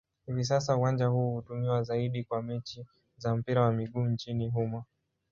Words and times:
Hivi 0.25 0.43
sasa 0.45 0.77
uwanja 0.77 1.07
huu 1.07 1.31
hutumiwa 1.35 1.83
zaidi 1.83 2.23
kwa 2.23 2.43
mechi 2.43 2.85
za 3.17 3.35
mpira 3.35 3.61
wa 3.61 3.71
miguu 3.71 4.05
nchini 4.05 4.49
humo. 4.49 4.85